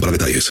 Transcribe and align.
para 0.00 0.12
detalles. 0.12 0.50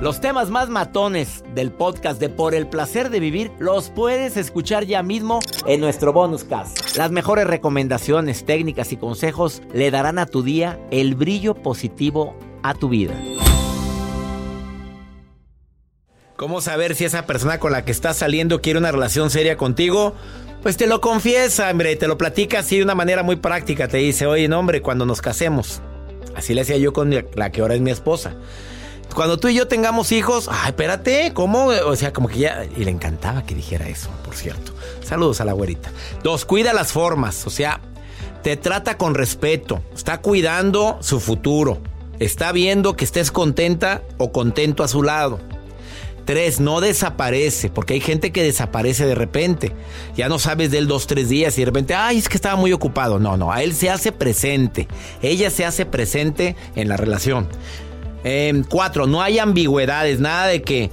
Los 0.00 0.20
temas 0.20 0.50
más 0.50 0.68
matones 0.68 1.44
del 1.54 1.70
podcast 1.70 2.18
de 2.18 2.28
Por 2.28 2.54
el 2.54 2.66
placer 2.66 3.10
de 3.10 3.20
vivir 3.20 3.52
los 3.58 3.90
puedes 3.90 4.36
escuchar 4.36 4.84
ya 4.84 5.02
mismo 5.02 5.40
en 5.66 5.80
nuestro 5.80 6.12
bonus 6.12 6.44
cast. 6.44 6.96
Las 6.96 7.10
mejores 7.10 7.46
recomendaciones, 7.46 8.44
técnicas 8.44 8.92
y 8.92 8.96
consejos 8.96 9.62
le 9.72 9.90
darán 9.90 10.18
a 10.18 10.26
tu 10.26 10.42
día 10.42 10.80
el 10.90 11.14
brillo 11.14 11.54
positivo 11.54 12.36
a 12.62 12.74
tu 12.74 12.88
vida. 12.88 13.14
¿Cómo 16.36 16.60
saber 16.60 16.96
si 16.96 17.04
esa 17.04 17.26
persona 17.26 17.60
con 17.60 17.70
la 17.70 17.84
que 17.84 17.92
estás 17.92 18.16
saliendo 18.16 18.60
quiere 18.60 18.78
una 18.78 18.90
relación 18.90 19.30
seria 19.30 19.56
contigo? 19.56 20.14
Pues 20.62 20.76
te 20.76 20.88
lo 20.88 21.00
confiesa, 21.00 21.70
hombre, 21.70 21.94
te 21.94 22.08
lo 22.08 22.18
platica 22.18 22.60
así 22.60 22.78
de 22.78 22.84
una 22.84 22.96
manera 22.96 23.22
muy 23.22 23.36
práctica. 23.36 23.86
Te 23.86 23.98
dice, 23.98 24.26
oye, 24.26 24.48
no, 24.48 24.58
hombre, 24.58 24.82
cuando 24.82 25.06
nos 25.06 25.20
casemos. 25.20 25.80
Así 26.36 26.54
le 26.54 26.62
hacía 26.62 26.76
yo 26.76 26.92
con 26.92 27.14
la 27.34 27.50
que 27.50 27.60
ahora 27.60 27.74
es 27.74 27.80
mi 27.80 27.90
esposa. 27.90 28.34
Cuando 29.14 29.38
tú 29.38 29.48
y 29.48 29.54
yo 29.54 29.68
tengamos 29.68 30.10
hijos, 30.10 30.48
ay, 30.50 30.70
espérate, 30.70 31.32
¿cómo? 31.34 31.66
O 31.66 31.96
sea, 31.96 32.12
como 32.12 32.28
que 32.28 32.38
ya. 32.38 32.64
Y 32.76 32.84
le 32.84 32.90
encantaba 32.90 33.44
que 33.44 33.54
dijera 33.54 33.88
eso, 33.88 34.08
por 34.24 34.34
cierto. 34.34 34.72
Saludos 35.04 35.40
a 35.40 35.44
la 35.44 35.52
güerita. 35.52 35.90
Dos, 36.22 36.44
cuida 36.44 36.72
las 36.72 36.92
formas. 36.92 37.46
O 37.46 37.50
sea, 37.50 37.80
te 38.42 38.56
trata 38.56 38.96
con 38.96 39.14
respeto. 39.14 39.82
Está 39.94 40.20
cuidando 40.22 40.98
su 41.00 41.20
futuro. 41.20 41.82
Está 42.18 42.52
viendo 42.52 42.96
que 42.96 43.04
estés 43.04 43.30
contenta 43.30 44.02
o 44.16 44.32
contento 44.32 44.82
a 44.82 44.88
su 44.88 45.02
lado. 45.02 45.40
Tres, 46.24 46.60
no 46.60 46.80
desaparece, 46.80 47.68
porque 47.68 47.94
hay 47.94 48.00
gente 48.00 48.30
que 48.30 48.42
desaparece 48.42 49.06
de 49.06 49.14
repente. 49.14 49.72
Ya 50.16 50.28
no 50.28 50.38
sabes 50.38 50.70
de 50.70 50.78
él 50.78 50.86
dos, 50.86 51.06
tres 51.06 51.28
días 51.28 51.56
y 51.58 51.62
de 51.62 51.66
repente, 51.66 51.94
ay, 51.94 52.18
es 52.18 52.28
que 52.28 52.36
estaba 52.36 52.56
muy 52.56 52.72
ocupado. 52.72 53.18
No, 53.18 53.36
no, 53.36 53.50
a 53.50 53.62
él 53.62 53.74
se 53.74 53.90
hace 53.90 54.12
presente. 54.12 54.86
Ella 55.20 55.50
se 55.50 55.64
hace 55.64 55.84
presente 55.84 56.54
en 56.76 56.88
la 56.88 56.96
relación. 56.96 57.48
Eh, 58.24 58.62
cuatro, 58.68 59.06
no 59.06 59.20
hay 59.20 59.40
ambigüedades, 59.40 60.20
nada 60.20 60.46
de 60.46 60.62
que 60.62 60.90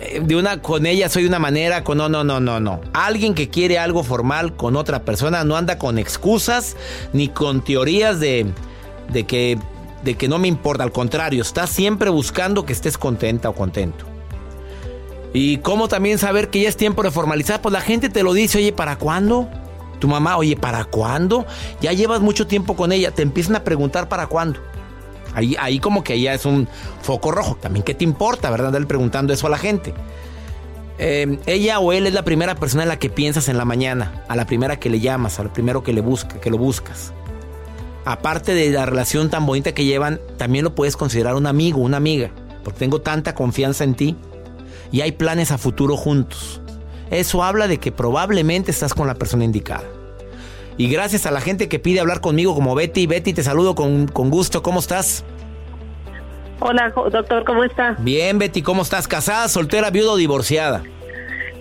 eh, 0.00 0.20
de 0.22 0.36
una 0.36 0.60
con 0.60 0.84
ella 0.84 1.08
soy 1.08 1.22
de 1.22 1.28
una 1.30 1.38
manera, 1.38 1.82
con 1.82 1.96
no, 1.96 2.10
no, 2.10 2.22
no, 2.22 2.38
no, 2.38 2.60
no. 2.60 2.80
Alguien 2.92 3.34
que 3.34 3.48
quiere 3.48 3.78
algo 3.78 4.04
formal 4.04 4.56
con 4.56 4.76
otra 4.76 5.04
persona 5.04 5.42
no 5.44 5.56
anda 5.56 5.78
con 5.78 5.98
excusas 5.98 6.76
ni 7.14 7.28
con 7.28 7.64
teorías 7.64 8.20
de, 8.20 8.46
de 9.10 9.24
que 9.24 9.58
de 10.04 10.14
que 10.14 10.28
no 10.28 10.38
me 10.38 10.46
importa, 10.46 10.84
al 10.84 10.92
contrario, 10.92 11.42
está 11.42 11.66
siempre 11.66 12.10
buscando 12.10 12.64
que 12.64 12.72
estés 12.72 12.96
contenta 12.98 13.48
o 13.48 13.54
contento. 13.54 14.15
Y 15.32 15.58
cómo 15.58 15.88
también 15.88 16.18
saber 16.18 16.48
que 16.48 16.62
ya 16.62 16.68
es 16.68 16.76
tiempo 16.76 17.02
de 17.02 17.10
formalizar, 17.10 17.60
pues 17.60 17.72
la 17.72 17.80
gente 17.80 18.08
te 18.08 18.22
lo 18.22 18.32
dice, 18.32 18.58
oye, 18.58 18.72
¿para 18.72 18.96
cuándo? 18.96 19.48
Tu 19.98 20.08
mamá, 20.08 20.36
oye, 20.36 20.56
¿para 20.56 20.84
cuándo? 20.84 21.46
Ya 21.80 21.92
llevas 21.92 22.20
mucho 22.20 22.46
tiempo 22.46 22.76
con 22.76 22.92
ella, 22.92 23.10
te 23.10 23.22
empiezan 23.22 23.56
a 23.56 23.64
preguntar 23.64 24.08
para 24.08 24.26
cuándo. 24.26 24.60
Ahí, 25.34 25.54
ahí 25.58 25.78
como 25.78 26.02
que 26.02 26.18
ya 26.20 26.32
es 26.32 26.46
un 26.46 26.68
foco 27.02 27.30
rojo. 27.30 27.58
También, 27.60 27.84
¿qué 27.84 27.94
te 27.94 28.04
importa, 28.04 28.50
verdad? 28.50 28.68
Andar 28.68 28.86
preguntando 28.86 29.32
eso 29.32 29.46
a 29.46 29.50
la 29.50 29.58
gente. 29.58 29.92
Eh, 30.98 31.38
ella 31.44 31.78
o 31.78 31.92
él 31.92 32.06
es 32.06 32.14
la 32.14 32.24
primera 32.24 32.54
persona 32.54 32.84
en 32.84 32.88
la 32.88 32.98
que 32.98 33.10
piensas 33.10 33.50
en 33.50 33.58
la 33.58 33.66
mañana, 33.66 34.24
a 34.28 34.36
la 34.36 34.46
primera 34.46 34.78
que 34.78 34.88
le 34.88 35.00
llamas, 35.00 35.38
a 35.38 35.42
lo 35.44 35.52
primero 35.52 35.82
que 35.82 35.92
le 35.92 36.00
busca, 36.00 36.40
que 36.40 36.50
lo 36.50 36.56
buscas. 36.56 37.12
Aparte 38.06 38.54
de 38.54 38.70
la 38.70 38.86
relación 38.86 39.28
tan 39.28 39.44
bonita 39.44 39.72
que 39.72 39.84
llevan, 39.84 40.20
también 40.38 40.64
lo 40.64 40.74
puedes 40.74 40.96
considerar 40.96 41.34
un 41.34 41.46
amigo, 41.46 41.80
una 41.80 41.98
amiga, 41.98 42.30
porque 42.64 42.78
tengo 42.78 43.02
tanta 43.02 43.34
confianza 43.34 43.84
en 43.84 43.94
ti 43.94 44.16
y 44.92 45.00
hay 45.00 45.12
planes 45.12 45.52
a 45.52 45.58
futuro 45.58 45.96
juntos. 45.96 46.60
Eso 47.10 47.42
habla 47.44 47.68
de 47.68 47.78
que 47.78 47.92
probablemente 47.92 48.70
estás 48.70 48.94
con 48.94 49.06
la 49.06 49.14
persona 49.14 49.44
indicada. 49.44 49.84
Y 50.76 50.88
gracias 50.88 51.24
a 51.26 51.30
la 51.30 51.40
gente 51.40 51.68
que 51.68 51.78
pide 51.78 52.00
hablar 52.00 52.20
conmigo 52.20 52.54
como 52.54 52.74
Betty. 52.74 53.06
Betty, 53.06 53.32
te 53.32 53.42
saludo 53.42 53.74
con, 53.74 54.08
con 54.08 54.30
gusto. 54.30 54.62
¿Cómo 54.62 54.80
estás? 54.80 55.24
Hola, 56.60 56.90
doctor, 56.90 57.44
¿cómo 57.44 57.64
está? 57.64 57.96
Bien, 57.98 58.38
Betty, 58.38 58.62
¿cómo 58.62 58.82
estás? 58.82 59.06
¿Casada, 59.06 59.48
soltera, 59.48 59.90
viuda 59.90 60.12
o 60.12 60.16
divorciada? 60.16 60.82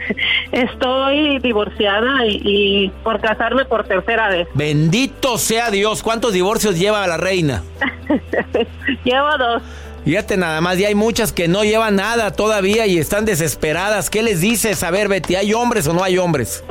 Estoy 0.52 1.40
divorciada 1.40 2.26
y, 2.26 2.42
y, 2.44 2.90
por 3.04 3.20
casarme 3.20 3.66
por 3.66 3.86
tercera 3.86 4.30
vez. 4.30 4.48
Bendito 4.54 5.38
sea 5.38 5.72
Dios. 5.72 6.02
¿Cuántos 6.02 6.34
divorcios 6.34 6.78
lleva 6.78 7.06
la 7.08 7.18
reina? 7.18 7.64
Llevo 9.04 9.38
dos. 9.38 9.64
Fíjate 10.06 10.38
nada 10.38 10.62
más, 10.62 10.78
y 10.80 10.86
hay 10.86 10.94
muchas 10.94 11.34
que 11.34 11.48
no 11.48 11.64
llevan 11.64 11.96
nada 11.96 12.32
todavía 12.32 12.86
y 12.86 13.00
están 13.00 13.26
desesperadas. 13.26 14.12
¿Qué 14.12 14.22
les 14.22 14.40
dices? 14.40 14.84
A 14.84 14.92
ver, 14.92 15.08
Betty, 15.08 15.36
¿hay 15.36 15.52
hombres 15.54 15.88
o 15.88 15.94
no 15.94 16.04
hay 16.04 16.20
hombres? 16.20 16.64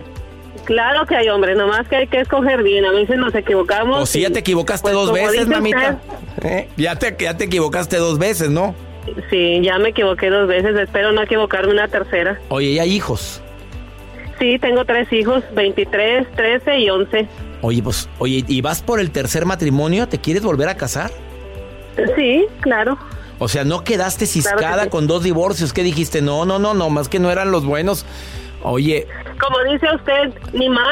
Claro 0.64 1.04
que 1.04 1.16
hay 1.16 1.28
hombres, 1.28 1.56
nomás 1.56 1.86
que 1.88 1.96
hay 1.96 2.06
que 2.06 2.20
escoger 2.20 2.62
bien. 2.62 2.84
A 2.84 2.92
veces 2.92 3.18
nos 3.18 3.34
equivocamos. 3.34 4.02
O 4.02 4.06
si 4.06 4.20
ya 4.20 4.30
te 4.30 4.38
equivocaste 4.38 4.84
pues, 4.84 4.94
dos 4.94 5.12
veces, 5.12 5.48
mamita. 5.48 5.98
¿Eh? 6.42 6.68
Ya, 6.76 6.96
te, 6.96 7.16
ya 7.18 7.36
te 7.36 7.44
equivocaste 7.44 7.96
dos 7.96 8.20
veces, 8.20 8.50
¿no? 8.50 8.74
Sí, 9.30 9.60
ya 9.62 9.78
me 9.78 9.88
equivoqué 9.88 10.30
dos 10.30 10.46
veces. 10.46 10.76
Espero 10.76 11.10
no 11.10 11.22
equivocarme 11.22 11.72
una 11.72 11.88
tercera. 11.88 12.38
Oye, 12.50 12.68
¿y 12.68 12.78
hay 12.78 12.92
hijos? 12.92 13.42
Sí, 14.38 14.58
tengo 14.60 14.84
tres 14.84 15.12
hijos, 15.12 15.42
23, 15.54 16.30
13 16.36 16.78
y 16.78 16.88
11. 16.88 17.28
Oye, 17.62 17.82
pues, 17.82 18.08
oye, 18.18 18.44
¿y 18.46 18.60
vas 18.60 18.80
por 18.80 19.00
el 19.00 19.10
tercer 19.10 19.44
matrimonio? 19.44 20.06
¿Te 20.08 20.18
quieres 20.18 20.44
volver 20.44 20.68
a 20.68 20.76
casar? 20.76 21.10
Sí, 22.16 22.46
claro. 22.60 22.96
O 23.38 23.48
sea, 23.48 23.64
no 23.64 23.84
quedaste 23.84 24.26
ciscada 24.26 24.56
claro 24.58 24.82
sí. 24.84 24.88
con 24.90 25.06
dos 25.06 25.22
divorcios. 25.22 25.72
¿Qué 25.72 25.82
dijiste? 25.82 26.22
No, 26.22 26.44
no, 26.44 26.58
no, 26.58 26.74
no, 26.74 26.90
más 26.90 27.08
que 27.08 27.18
no 27.18 27.30
eran 27.30 27.50
los 27.50 27.64
buenos. 27.64 28.06
Oye. 28.62 29.06
Como 29.38 29.72
dice 29.72 29.86
usted, 29.94 30.40
ni 30.52 30.68
más. 30.68 30.86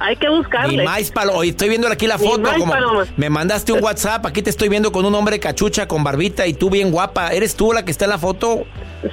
Hay 0.00 0.16
que 0.16 0.28
buscarle. 0.28 0.76
Ni 0.78 0.84
más, 0.84 1.10
palo. 1.12 1.34
Oye, 1.34 1.50
estoy 1.50 1.68
viendo 1.68 1.86
aquí 1.88 2.06
la 2.06 2.18
foto. 2.18 2.50
Como 2.58 2.74
me 3.16 3.30
mandaste 3.30 3.72
un 3.72 3.82
WhatsApp. 3.82 4.26
Aquí 4.26 4.42
te 4.42 4.50
estoy 4.50 4.68
viendo 4.68 4.90
con 4.90 5.04
un 5.04 5.14
hombre 5.14 5.38
cachucha, 5.38 5.86
con 5.86 6.02
barbita 6.02 6.46
y 6.46 6.54
tú 6.54 6.68
bien 6.68 6.90
guapa. 6.90 7.32
¿Eres 7.32 7.54
tú 7.54 7.72
la 7.72 7.84
que 7.84 7.92
está 7.92 8.06
en 8.06 8.10
la 8.10 8.18
foto? 8.18 8.64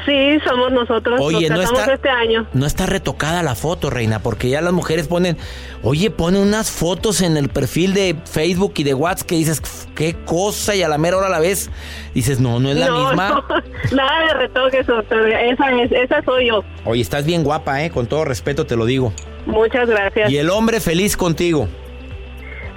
Sí, 0.05 0.39
somos 0.45 0.71
nosotros. 0.71 1.19
Oye, 1.21 1.49
Nos 1.49 1.71
no 1.71 1.79
está, 1.79 1.93
este 1.93 2.09
año. 2.09 2.47
no 2.53 2.65
está 2.65 2.85
retocada 2.85 3.43
la 3.43 3.55
foto, 3.55 3.89
reina, 3.89 4.19
porque 4.19 4.49
ya 4.49 4.61
las 4.61 4.73
mujeres 4.73 5.07
ponen, 5.07 5.37
oye, 5.81 6.09
ponen 6.09 6.41
unas 6.41 6.71
fotos 6.71 7.21
en 7.21 7.37
el 7.37 7.49
perfil 7.49 7.93
de 7.93 8.15
Facebook 8.25 8.73
y 8.77 8.83
de 8.83 8.93
WhatsApp 8.93 9.27
que 9.27 9.35
dices, 9.35 9.61
qué 9.95 10.15
cosa, 10.25 10.75
y 10.75 10.83
a 10.83 10.87
la 10.87 10.97
mera 10.97 11.17
hora 11.17 11.29
la 11.29 11.39
ves, 11.39 11.69
dices, 12.13 12.39
no, 12.39 12.59
no 12.59 12.69
es 12.69 12.77
la 12.77 12.87
no, 12.87 13.07
misma. 13.07 13.43
No, 13.91 13.97
nada 13.97 14.27
de 14.27 14.33
retoques. 14.33 14.87
Esa, 14.87 15.81
es, 15.81 15.91
esa 15.91 16.23
soy 16.23 16.47
yo. 16.47 16.63
Oye, 16.85 17.01
estás 17.01 17.25
bien 17.25 17.43
guapa, 17.43 17.83
¿eh? 17.83 17.91
Con 17.91 18.07
todo 18.07 18.25
respeto 18.25 18.65
te 18.65 18.75
lo 18.75 18.85
digo. 18.85 19.13
Muchas 19.45 19.89
gracias. 19.89 20.31
Y 20.31 20.37
el 20.37 20.49
hombre 20.49 20.79
feliz 20.79 21.17
contigo. 21.17 21.67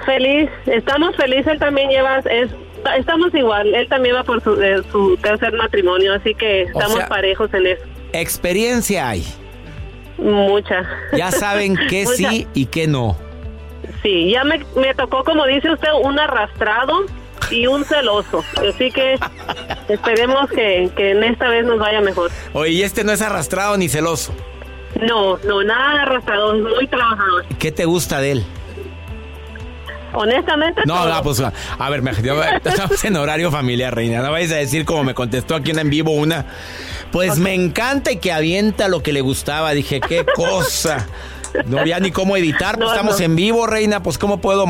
Feliz, 0.05 0.51
estamos 0.67 1.17
felices, 1.17 1.49
él 1.49 1.59
también 1.59 1.89
lleva, 1.91 2.19
es, 2.19 2.51
estamos 2.99 3.35
igual, 3.35 3.75
él 3.75 3.89
también 3.89 4.15
va 4.15 4.23
por 4.23 4.43
su, 4.43 4.61
eh, 4.61 4.83
su 4.91 5.17
tercer 5.17 5.53
matrimonio, 5.55 6.15
así 6.15 6.35
que 6.35 6.63
estamos 6.63 6.97
sea, 6.97 7.09
parejos 7.09 7.53
en 7.55 7.67
eso. 7.67 7.83
Experiencia 8.13 9.09
hay. 9.09 9.27
Mucha. 10.19 10.89
Ya 11.17 11.31
saben 11.31 11.77
qué 11.89 12.07
sí 12.07 12.47
y 12.55 12.67
qué 12.67 12.87
no. 12.87 13.17
Sí, 14.03 14.31
ya 14.31 14.45
me, 14.45 14.65
me 14.77 14.95
tocó, 14.95 15.25
como 15.25 15.47
dice 15.47 15.71
usted, 15.71 15.89
un 16.03 16.19
arrastrado 16.19 17.07
y 17.51 17.67
un 17.67 17.85
celoso. 17.85 18.45
Así 18.57 18.91
que 18.91 19.19
esperemos 19.89 20.49
que, 20.51 20.91
que 20.97 21.13
en 21.13 21.25
esta 21.25 21.49
vez 21.49 21.65
nos 21.65 21.79
vaya 21.79 22.01
mejor. 22.01 22.31
Oye, 22.53 22.71
y 22.71 22.83
este 22.83 23.05
no 23.05 23.13
es 23.13 23.23
arrastrado 23.23 23.77
ni 23.77 23.89
celoso. 23.89 24.33
No, 25.01 25.37
no, 25.39 25.63
nada 25.63 25.95
de 25.95 26.01
arrastrado, 26.01 26.55
muy 26.55 26.87
trabajador. 26.87 27.45
¿Qué 27.59 27.71
te 27.71 27.85
gusta 27.85 28.21
de 28.21 28.33
él? 28.33 28.45
Honestamente. 30.17 30.83
No, 30.87 31.07
no, 31.07 31.23
pues 31.23 31.41
a 31.41 31.91
ver, 31.91 32.01
me, 32.01 32.11
estamos 32.65 33.05
en 33.05 33.17
horario 33.17 33.51
familiar, 33.51 33.95
reina. 33.95 34.23
No 34.23 34.33
vais 34.33 34.51
a 34.51 34.57
decir 34.57 34.87
como 34.87 35.05
me 35.05 35.15
contestó 35.15 35.55
aquí 35.55 35.73
en 35.73 35.91
vivo 35.91 36.13
una. 36.13 36.47
Pues 37.13 37.39
me 37.39 37.55
encanta 37.55 38.11
y 38.11 38.17
que 38.17 38.33
avienta 38.33 38.89
lo 38.89 39.03
que 39.03 39.13
le 39.13 39.21
gustaba. 39.21 39.73
Dije, 39.73 40.01
qué 40.01 40.25
cosa. 40.25 41.07
No 41.67 41.79
había 41.79 42.01
ni 42.01 42.11
cómo 42.11 42.37
editar, 42.37 42.77
pues 42.77 42.91
estamos 42.91 43.21
en 43.21 43.35
vivo, 43.37 43.67
reina, 43.67 44.03
pues 44.03 44.19
cómo 44.19 44.41
puedo 44.41 44.67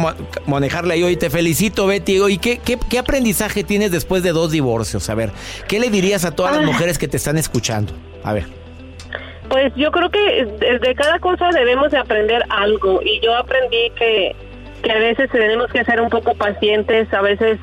manejarle 0.47 0.95
ahí 0.95 1.03
hoy. 1.03 1.17
Te 1.17 1.31
felicito, 1.31 1.87
Betty. 1.87 2.21
¿Y 2.29 2.39
qué, 2.39 2.59
qué, 2.59 2.99
aprendizaje 2.99 3.65
tienes 3.65 3.91
después 3.91 4.23
de 4.23 4.33
dos 4.33 4.51
divorcios? 4.51 5.09
A 5.11 5.15
ver, 5.15 5.31
¿qué 5.69 5.81
le 5.81 5.91
dirías 5.91 6.25
a 6.25 6.33
todas 6.33 6.55
las 6.55 6.65
mujeres 6.65 6.99
que 6.99 7.09
te 7.09 7.17
están 7.17 7.39
escuchando? 7.39 7.93
A 8.23 8.33
ver. 8.33 8.47
Pues 9.49 9.73
yo 9.77 9.91
creo 9.93 10.11
que 10.11 10.19
de 10.81 10.95
cada 10.97 11.19
cosa 11.21 11.51
debemos 11.51 11.91
de 11.93 11.99
aprender 11.99 12.43
algo 12.51 13.01
y 13.03 13.21
yo 13.21 13.35
aprendí 13.37 13.91
que, 13.97 14.35
que 14.87 14.93
a 14.93 14.99
veces 15.01 15.29
tenemos 15.33 15.67
que 15.73 15.85
ser 15.85 16.01
un 16.01 16.09
poco 16.09 16.33
pacientes, 16.37 17.13
a 17.13 17.21
veces 17.21 17.59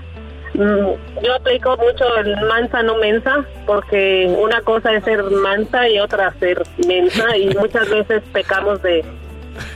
mm, 0.56 1.24
yo 1.24 1.36
aplico 1.36 1.78
mucho 1.78 2.18
el 2.18 2.36
mansa 2.48 2.84
no 2.84 2.98
mensa 2.98 3.46
porque 3.66 4.36
una 4.38 4.60
cosa 4.60 4.92
es 4.94 5.06
ser 5.06 5.24
mansa 5.24 5.88
y 5.88 6.00
otra 6.00 6.34
ser 6.42 6.62
mensa 6.86 7.38
y 7.38 7.56
muchas 7.58 7.90
veces 7.90 8.24
pecamos 8.34 8.82
de, 8.82 9.06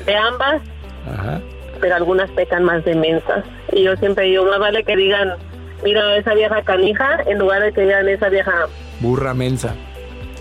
de 0.05 0.15
ambas, 0.17 0.61
pero 1.79 1.95
algunas 1.95 2.29
pecan 2.31 2.65
más 2.65 2.83
de 2.83 2.95
mensas 2.95 3.45
y 3.71 3.83
yo 3.83 3.95
siempre 3.95 4.25
digo, 4.25 4.43
más 4.43 4.59
vale 4.59 4.83
que 4.83 4.97
digan, 4.97 5.35
mira 5.85 6.17
esa 6.17 6.33
vieja 6.33 6.61
canija 6.63 7.19
en 7.27 7.39
lugar 7.39 7.61
de 7.61 7.71
que 7.71 7.81
digan 7.83 8.09
esa 8.09 8.27
vieja 8.27 8.67
burra 8.99 9.33
mensa. 9.33 9.73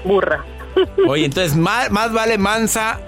Burra. 0.02 0.44
Oye, 1.06 1.26
entonces 1.26 1.54
más, 1.54 1.88
más 1.92 2.12
vale 2.12 2.36
mansa 2.36 2.98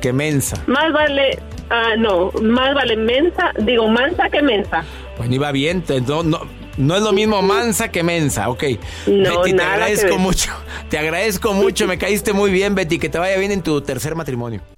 que 0.00 0.14
mensa. 0.14 0.56
Más 0.66 0.90
vale, 0.90 1.38
ah, 1.70 1.94
no, 1.96 2.30
más 2.42 2.74
vale 2.74 2.96
mensa, 2.96 3.52
digo 3.60 3.88
mansa 3.88 4.28
que 4.30 4.42
mensa. 4.42 4.84
Pues 5.16 5.28
ni 5.28 5.38
va 5.38 5.52
bien, 5.52 5.84
no, 6.06 6.22
no, 6.22 6.40
no 6.76 6.96
es 6.96 7.02
lo 7.02 7.12
mismo 7.12 7.40
mansa 7.42 7.90
que 7.90 8.02
mensa, 8.02 8.48
ok. 8.48 8.62
Betty, 9.06 9.52
te 9.56 9.62
agradezco 9.62 10.18
mucho. 10.18 10.52
Te 10.88 10.98
agradezco 10.98 11.52
mucho, 11.54 11.86
me 11.86 11.98
caíste 12.04 12.32
muy 12.32 12.50
bien, 12.50 12.74
Betty. 12.74 12.98
Que 12.98 13.08
te 13.08 13.18
vaya 13.18 13.36
bien 13.38 13.50
en 13.50 13.62
tu 13.62 13.80
tercer 13.80 14.14
matrimonio. 14.14 14.60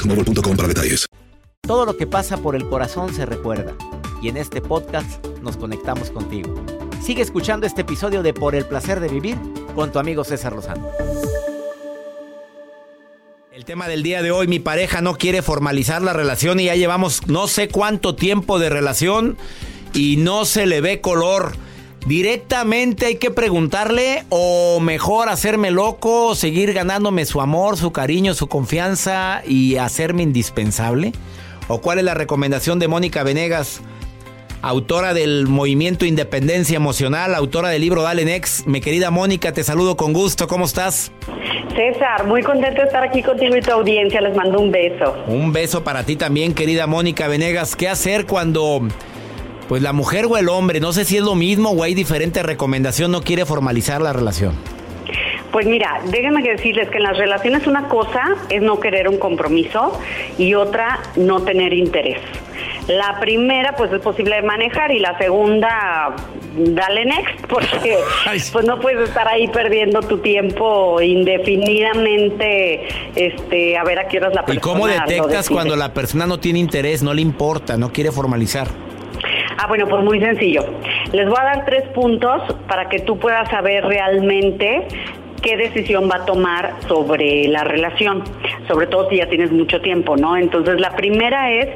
boostmobile.com 0.00 0.56
para 0.56 0.68
detalles. 0.68 1.06
Todo 1.62 1.84
lo 1.84 1.96
que 1.96 2.06
pasa 2.06 2.38
por 2.38 2.56
el 2.56 2.68
corazón 2.68 3.14
se 3.14 3.26
recuerda. 3.26 3.74
Y 4.22 4.28
en 4.28 4.36
este 4.36 4.60
podcast 4.60 5.24
nos 5.42 5.56
conectamos 5.56 6.10
contigo. 6.10 6.54
Sigue 7.02 7.22
escuchando 7.22 7.66
este 7.66 7.82
episodio 7.82 8.22
de 8.22 8.34
Por 8.34 8.54
el 8.54 8.66
placer 8.66 9.00
de 9.00 9.08
vivir 9.08 9.36
con 9.74 9.92
tu 9.92 9.98
amigo 9.98 10.24
César 10.24 10.52
Lozano. 10.54 10.88
El 13.52 13.64
tema 13.64 13.88
del 13.88 14.02
día 14.02 14.22
de 14.22 14.30
hoy, 14.30 14.46
mi 14.46 14.58
pareja 14.58 15.00
no 15.00 15.16
quiere 15.16 15.42
formalizar 15.42 16.02
la 16.02 16.12
relación 16.12 16.60
y 16.60 16.64
ya 16.64 16.74
llevamos 16.74 17.26
no 17.26 17.46
sé 17.46 17.68
cuánto 17.68 18.14
tiempo 18.14 18.58
de 18.58 18.70
relación 18.70 19.36
y 19.92 20.16
no 20.16 20.44
se 20.44 20.66
le 20.66 20.80
ve 20.80 21.00
color. 21.00 21.52
Directamente 22.06 23.06
hay 23.06 23.16
que 23.16 23.30
preguntarle 23.30 24.24
o 24.30 24.80
mejor 24.80 25.28
hacerme 25.28 25.70
loco, 25.70 26.34
seguir 26.34 26.72
ganándome 26.72 27.26
su 27.26 27.40
amor, 27.40 27.76
su 27.76 27.92
cariño, 27.92 28.32
su 28.34 28.48
confianza 28.48 29.42
y 29.46 29.76
hacerme 29.76 30.22
indispensable. 30.22 31.12
¿O 31.68 31.80
cuál 31.80 31.98
es 31.98 32.04
la 32.04 32.14
recomendación 32.14 32.78
de 32.78 32.88
Mónica 32.88 33.22
Venegas, 33.22 33.82
autora 34.62 35.14
del 35.14 35.46
Movimiento 35.46 36.04
Independencia 36.06 36.74
Emocional, 36.74 37.34
autora 37.34 37.68
del 37.68 37.82
libro 37.82 38.02
Dale 38.02 38.24
Next? 38.24 38.66
Mi 38.66 38.80
querida 38.80 39.10
Mónica, 39.10 39.52
te 39.52 39.62
saludo 39.62 39.96
con 39.96 40.12
gusto, 40.12 40.48
¿cómo 40.48 40.64
estás? 40.64 41.12
César, 41.76 42.26
muy 42.26 42.42
contento 42.42 42.80
de 42.80 42.86
estar 42.88 43.04
aquí 43.04 43.22
contigo 43.22 43.56
y 43.56 43.60
tu 43.60 43.70
audiencia, 43.70 44.20
les 44.20 44.34
mando 44.34 44.58
un 44.58 44.72
beso. 44.72 45.14
Un 45.28 45.52
beso 45.52 45.84
para 45.84 46.02
ti 46.04 46.16
también, 46.16 46.54
querida 46.54 46.86
Mónica 46.86 47.28
Venegas. 47.28 47.76
¿Qué 47.76 47.88
hacer 47.88 48.26
cuando 48.26 48.82
pues 49.70 49.82
la 49.82 49.92
mujer 49.92 50.26
o 50.28 50.36
el 50.36 50.48
hombre, 50.48 50.80
no 50.80 50.92
sé 50.92 51.04
si 51.04 51.16
es 51.16 51.22
lo 51.22 51.36
mismo 51.36 51.70
o 51.70 51.84
hay 51.84 51.94
diferente 51.94 52.42
recomendación, 52.42 53.12
no 53.12 53.22
quiere 53.22 53.46
formalizar 53.46 54.02
la 54.02 54.12
relación. 54.12 54.56
Pues 55.52 55.64
mira, 55.64 56.00
déjenme 56.06 56.42
decirles 56.42 56.88
que 56.88 56.96
en 56.96 57.04
las 57.04 57.16
relaciones 57.16 57.68
una 57.68 57.86
cosa 57.86 58.34
es 58.48 58.62
no 58.62 58.80
querer 58.80 59.08
un 59.08 59.16
compromiso 59.16 59.96
y 60.38 60.54
otra 60.54 60.98
no 61.14 61.42
tener 61.42 61.72
interés. 61.72 62.18
La 62.88 63.20
primera 63.20 63.76
pues 63.76 63.92
es 63.92 64.00
posible 64.00 64.34
de 64.34 64.42
manejar 64.42 64.90
y 64.90 64.98
la 64.98 65.16
segunda 65.18 66.16
dale 66.56 67.04
next 67.04 67.46
porque 67.48 67.96
pues 68.52 68.66
no 68.66 68.80
puedes 68.80 69.08
estar 69.08 69.28
ahí 69.28 69.46
perdiendo 69.46 70.00
tu 70.00 70.18
tiempo 70.18 71.00
indefinidamente 71.00 72.88
este 73.14 73.78
a 73.78 73.84
ver 73.84 74.00
a 74.00 74.08
qué 74.08 74.18
horas 74.18 74.34
la 74.34 74.44
persona 74.44 74.58
¿Y 74.58 74.60
cómo 74.60 74.88
detectas 74.88 75.48
cuando 75.48 75.76
la 75.76 75.94
persona 75.94 76.26
no 76.26 76.40
tiene 76.40 76.58
interés, 76.58 77.04
no 77.04 77.14
le 77.14 77.22
importa, 77.22 77.76
no 77.76 77.92
quiere 77.92 78.10
formalizar? 78.10 78.89
Ah, 79.62 79.66
bueno, 79.68 79.86
pues 79.86 80.02
muy 80.02 80.18
sencillo. 80.20 80.64
Les 81.12 81.28
voy 81.28 81.36
a 81.38 81.44
dar 81.44 81.64
tres 81.66 81.82
puntos 81.88 82.40
para 82.66 82.88
que 82.88 83.00
tú 83.00 83.18
puedas 83.18 83.46
saber 83.50 83.84
realmente 83.84 84.88
qué 85.42 85.58
decisión 85.58 86.08
va 86.10 86.22
a 86.22 86.24
tomar 86.24 86.76
sobre 86.88 87.46
la 87.46 87.62
relación, 87.64 88.24
sobre 88.66 88.86
todo 88.86 89.10
si 89.10 89.16
ya 89.16 89.28
tienes 89.28 89.52
mucho 89.52 89.82
tiempo, 89.82 90.16
¿no? 90.16 90.38
Entonces, 90.38 90.80
la 90.80 90.96
primera 90.96 91.50
es 91.52 91.68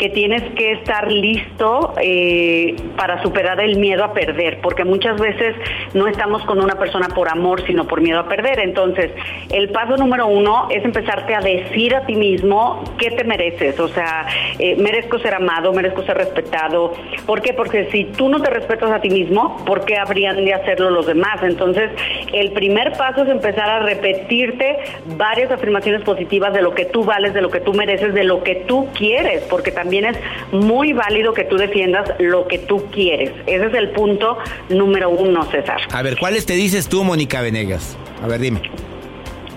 que 0.00 0.08
tienes 0.08 0.42
que 0.54 0.72
estar 0.72 1.12
listo 1.12 1.92
eh, 2.00 2.74
para 2.96 3.22
superar 3.22 3.60
el 3.60 3.76
miedo 3.76 4.02
a 4.02 4.14
perder, 4.14 4.58
porque 4.62 4.82
muchas 4.82 5.20
veces 5.20 5.54
no 5.92 6.06
estamos 6.06 6.42
con 6.46 6.58
una 6.58 6.76
persona 6.76 7.08
por 7.08 7.28
amor, 7.28 7.66
sino 7.66 7.86
por 7.86 8.00
miedo 8.00 8.18
a 8.18 8.26
perder. 8.26 8.60
Entonces, 8.60 9.12
el 9.52 9.68
paso 9.68 9.98
número 9.98 10.26
uno 10.26 10.68
es 10.70 10.82
empezarte 10.86 11.34
a 11.34 11.40
decir 11.40 11.94
a 11.94 12.06
ti 12.06 12.14
mismo 12.14 12.82
qué 12.96 13.10
te 13.10 13.24
mereces, 13.24 13.78
o 13.78 13.88
sea, 13.88 14.26
eh, 14.58 14.74
merezco 14.76 15.18
ser 15.18 15.34
amado, 15.34 15.70
merezco 15.74 16.02
ser 16.04 16.16
respetado. 16.16 16.94
¿Por 17.26 17.42
qué? 17.42 17.52
Porque 17.52 17.90
si 17.90 18.04
tú 18.04 18.30
no 18.30 18.40
te 18.40 18.48
respetas 18.48 18.90
a 18.90 19.02
ti 19.02 19.10
mismo, 19.10 19.62
¿por 19.66 19.84
qué 19.84 19.98
habrían 19.98 20.42
de 20.42 20.54
hacerlo 20.54 20.88
los 20.88 21.06
demás? 21.06 21.42
Entonces, 21.42 21.90
el 22.32 22.52
primer 22.52 22.92
paso 22.92 23.24
es 23.24 23.28
empezar 23.28 23.68
a 23.68 23.80
repetirte 23.80 24.78
varias 25.18 25.50
afirmaciones 25.50 26.00
positivas 26.04 26.54
de 26.54 26.62
lo 26.62 26.74
que 26.74 26.86
tú 26.86 27.04
vales, 27.04 27.34
de 27.34 27.42
lo 27.42 27.50
que 27.50 27.60
tú 27.60 27.74
mereces, 27.74 28.14
de 28.14 28.24
lo 28.24 28.42
que 28.42 28.64
tú 28.66 28.88
quieres, 28.94 29.42
porque 29.50 29.70
también 29.70 29.89
también 29.90 30.04
es 30.04 30.18
muy 30.52 30.92
válido 30.92 31.34
que 31.34 31.42
tú 31.42 31.56
defiendas 31.56 32.08
lo 32.20 32.46
que 32.46 32.58
tú 32.58 32.86
quieres. 32.92 33.32
Ese 33.48 33.66
es 33.66 33.74
el 33.74 33.90
punto 33.90 34.38
número 34.68 35.10
uno, 35.10 35.50
César. 35.50 35.80
A 35.90 36.02
ver, 36.02 36.16
¿cuáles 36.16 36.46
te 36.46 36.52
dices 36.52 36.88
tú, 36.88 37.02
Mónica 37.02 37.42
Venegas? 37.42 37.96
A 38.22 38.28
ver, 38.28 38.38
dime. 38.38 38.60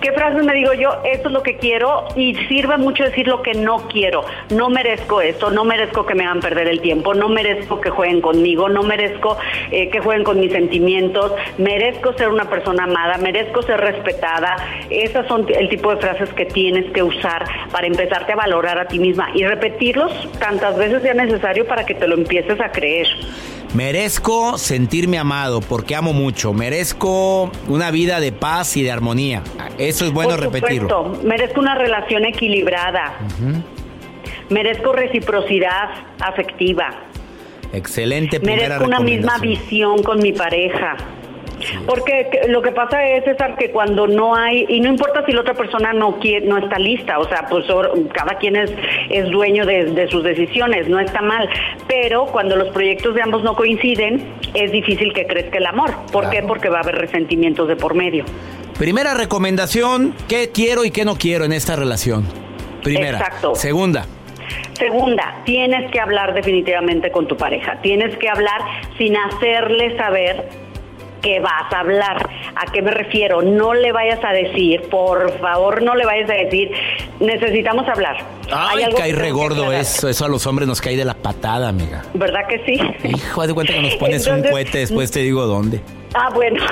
¿Qué 0.04 0.12
frases 0.12 0.44
me 0.44 0.52
digo 0.52 0.74
yo? 0.74 0.98
Esto 1.02 1.28
es 1.28 1.32
lo 1.32 1.42
que 1.42 1.56
quiero 1.56 2.04
y 2.14 2.34
sirve 2.46 2.76
mucho 2.76 3.04
decir 3.04 3.26
lo 3.26 3.40
que 3.40 3.54
no 3.54 3.88
quiero. 3.88 4.22
No 4.50 4.68
merezco 4.68 5.22
esto, 5.22 5.50
no 5.50 5.64
merezco 5.64 6.04
que 6.04 6.14
me 6.14 6.24
hagan 6.24 6.40
perder 6.40 6.68
el 6.68 6.82
tiempo, 6.82 7.14
no 7.14 7.30
merezco 7.30 7.80
que 7.80 7.88
jueguen 7.88 8.20
conmigo, 8.20 8.68
no 8.68 8.82
merezco 8.82 9.38
eh, 9.70 9.88
que 9.88 10.00
jueguen 10.00 10.22
con 10.22 10.40
mis 10.40 10.52
sentimientos, 10.52 11.32
merezco 11.56 12.12
ser 12.18 12.28
una 12.28 12.50
persona 12.50 12.84
amada, 12.84 13.16
merezco 13.16 13.62
ser 13.62 13.80
respetada. 13.80 14.56
Esas 14.90 15.26
son 15.26 15.46
el 15.48 15.70
tipo 15.70 15.94
de 15.94 15.96
frases 15.96 16.28
que 16.34 16.44
tienes 16.44 16.92
que 16.92 17.02
usar 17.02 17.42
para 17.72 17.86
empezarte 17.86 18.34
a 18.34 18.36
valorar 18.36 18.78
a 18.78 18.86
ti 18.86 18.98
misma 18.98 19.30
y 19.34 19.46
repetirlos 19.46 20.12
tantas 20.38 20.76
veces 20.76 21.00
sea 21.00 21.14
necesario 21.14 21.66
para 21.66 21.86
que 21.86 21.94
te 21.94 22.06
lo 22.06 22.16
empieces 22.16 22.60
a 22.60 22.70
creer. 22.70 23.06
Merezco 23.74 24.56
sentirme 24.56 25.18
amado 25.18 25.60
porque 25.60 25.96
amo 25.96 26.12
mucho. 26.12 26.52
Merezco 26.52 27.50
una 27.68 27.90
vida 27.90 28.20
de 28.20 28.30
paz 28.30 28.76
y 28.76 28.84
de 28.84 28.92
armonía. 28.92 29.42
Eso 29.78 30.04
es 30.04 30.12
bueno 30.12 30.30
Por 30.30 30.40
repetirlo. 30.40 31.18
Merezco 31.24 31.60
una 31.60 31.74
relación 31.74 32.24
equilibrada. 32.24 33.14
Merezco 34.48 34.92
reciprocidad 34.92 35.90
afectiva. 36.20 36.90
Excelente. 37.72 38.38
Merezco 38.38 38.84
una 38.84 39.00
misma 39.00 39.38
visión 39.38 40.04
con 40.04 40.20
mi 40.22 40.32
pareja. 40.32 40.96
Porque 41.86 42.28
lo 42.48 42.62
que 42.62 42.72
pasa 42.72 43.06
es, 43.06 43.24
César, 43.24 43.56
que 43.56 43.70
cuando 43.70 44.06
no 44.06 44.34
hay, 44.34 44.66
y 44.68 44.80
no 44.80 44.88
importa 44.88 45.24
si 45.26 45.32
la 45.32 45.40
otra 45.40 45.54
persona 45.54 45.92
no 45.92 46.18
quiere, 46.18 46.46
no 46.46 46.58
está 46.58 46.78
lista, 46.78 47.18
o 47.18 47.28
sea, 47.28 47.46
pues 47.48 47.66
cada 48.12 48.38
quien 48.38 48.56
es, 48.56 48.72
es 49.10 49.30
dueño 49.30 49.64
de, 49.66 50.08
sus 50.10 50.22
decisiones, 50.22 50.88
no 50.88 50.98
está 51.00 51.20
mal, 51.20 51.48
pero 51.88 52.26
cuando 52.26 52.56
los 52.56 52.68
proyectos 52.68 53.14
de 53.14 53.22
ambos 53.22 53.42
no 53.42 53.54
coinciden, 53.54 54.22
es 54.54 54.70
difícil 54.70 55.12
que 55.12 55.26
crezca 55.26 55.58
el 55.58 55.66
amor. 55.66 55.94
¿Por 56.12 56.30
qué? 56.30 56.42
Porque 56.42 56.68
va 56.68 56.78
a 56.78 56.82
haber 56.82 56.96
resentimientos 56.96 57.68
de 57.68 57.76
por 57.76 57.94
medio. 57.94 58.24
Primera 58.78 59.14
recomendación, 59.14 60.14
¿qué 60.28 60.50
quiero 60.52 60.84
y 60.84 60.90
qué 60.90 61.04
no 61.04 61.16
quiero 61.16 61.44
en 61.44 61.52
esta 61.52 61.76
relación? 61.76 62.24
Primera. 62.82 63.18
Exacto. 63.18 63.54
Segunda. 63.54 64.06
Segunda, 64.78 65.42
tienes 65.44 65.90
que 65.90 66.00
hablar 66.00 66.34
definitivamente 66.34 67.10
con 67.10 67.28
tu 67.28 67.36
pareja. 67.36 67.80
Tienes 67.80 68.16
que 68.18 68.28
hablar 68.28 68.60
sin 68.98 69.16
hacerle 69.16 69.96
saber 69.96 70.48
que 71.24 71.40
vas 71.40 71.72
a 71.72 71.80
hablar. 71.80 72.28
¿A 72.54 72.70
qué 72.70 72.82
me 72.82 72.90
refiero? 72.90 73.40
No 73.40 73.72
le 73.72 73.92
vayas 73.92 74.22
a 74.22 74.32
decir, 74.32 74.82
por 74.90 75.36
favor, 75.38 75.82
no 75.82 75.94
le 75.94 76.04
vayas 76.04 76.28
a 76.28 76.34
decir, 76.34 76.70
necesitamos 77.18 77.88
hablar. 77.88 78.18
Ay, 78.52 78.84
cae 78.96 79.12
regordo 79.12 79.72
eso, 79.72 80.08
eso 80.08 80.26
a 80.26 80.28
los 80.28 80.46
hombres 80.46 80.68
nos 80.68 80.82
cae 80.82 80.96
de 80.96 81.04
la 81.04 81.14
patada, 81.14 81.68
amiga. 81.70 82.02
¿Verdad 82.12 82.46
que 82.46 82.62
sí? 82.66 83.08
Hijo, 83.08 83.46
de 83.46 83.54
cuenta 83.54 83.72
que 83.72 83.82
nos 83.82 83.94
pones 83.96 84.26
un 84.26 84.42
cohete, 84.42 84.78
después 84.78 85.10
te 85.10 85.20
digo 85.20 85.46
dónde. 85.46 85.80
Ah, 86.14 86.28
bueno. 86.34 86.62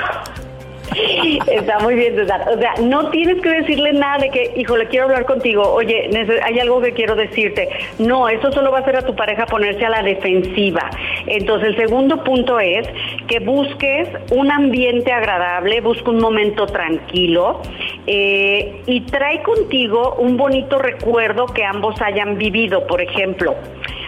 Está 1.47 1.79
muy 1.79 1.95
bien, 1.95 2.15
César. 2.15 2.45
O 2.53 2.59
sea, 2.59 2.73
no 2.81 3.09
tienes 3.09 3.41
que 3.41 3.49
decirle 3.49 3.93
nada 3.93 4.19
de 4.19 4.29
que, 4.29 4.53
híjole, 4.55 4.87
quiero 4.87 5.05
hablar 5.05 5.25
contigo. 5.25 5.63
Oye, 5.73 6.09
hay 6.43 6.59
algo 6.59 6.81
que 6.81 6.91
quiero 6.91 7.15
decirte. 7.15 7.69
No, 7.99 8.29
eso 8.29 8.51
solo 8.51 8.71
va 8.71 8.79
a 8.79 8.81
hacer 8.81 8.97
a 8.97 9.01
tu 9.01 9.15
pareja 9.15 9.45
ponerse 9.45 9.85
a 9.85 9.89
la 9.89 10.03
defensiva. 10.03 10.89
Entonces, 11.27 11.69
el 11.69 11.77
segundo 11.77 12.23
punto 12.23 12.59
es 12.59 12.87
que 13.27 13.39
busques 13.39 14.09
un 14.31 14.51
ambiente 14.51 15.11
agradable, 15.11 15.81
busca 15.81 16.09
un 16.09 16.19
momento 16.19 16.65
tranquilo 16.65 17.61
eh, 18.07 18.81
y 18.85 19.01
trae 19.01 19.41
contigo 19.41 20.15
un 20.19 20.37
bonito 20.37 20.79
recuerdo 20.79 21.45
que 21.45 21.63
ambos 21.63 22.01
hayan 22.01 22.37
vivido. 22.37 22.85
Por 22.87 23.01
ejemplo, 23.01 23.55